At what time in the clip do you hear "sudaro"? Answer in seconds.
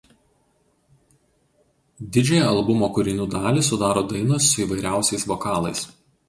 3.69-4.05